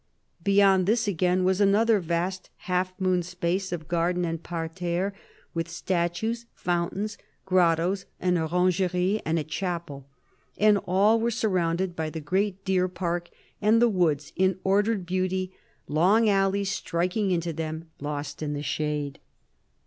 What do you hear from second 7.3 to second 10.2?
grottoes, an orangery, and a 'chapel;